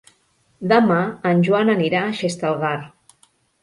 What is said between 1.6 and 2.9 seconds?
anirà a Xestalgar.